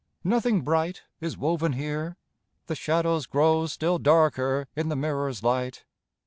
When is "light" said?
5.43-5.85